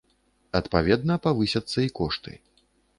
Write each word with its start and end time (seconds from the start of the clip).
Адпаведна, 0.59 1.19
павысяцца 1.27 1.77
і 1.89 1.95
кошты. 2.01 2.31